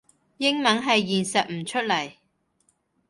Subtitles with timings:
[0.37, 2.13] 英文係實現唔出嚟